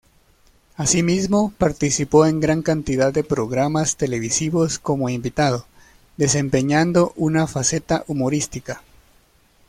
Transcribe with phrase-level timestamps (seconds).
[0.77, 5.67] Asimismo, participó en gran cantidad de programas televisivos como invitado,
[6.17, 8.81] desempeñando una faceta humorística.